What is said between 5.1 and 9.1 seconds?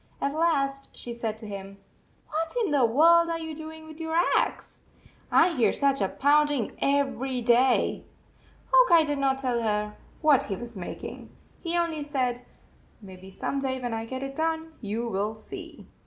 I hear such a pounding everyday." Hawk Eye